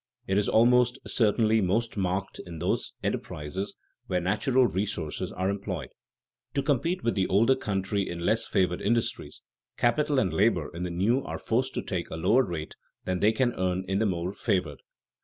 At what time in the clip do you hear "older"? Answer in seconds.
7.27-7.55